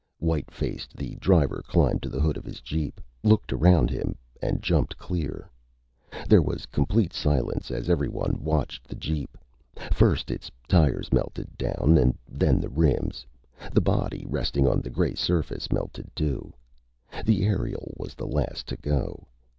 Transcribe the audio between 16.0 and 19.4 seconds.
too. The aerial was the last to go.